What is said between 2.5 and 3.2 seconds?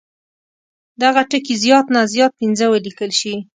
ولیکل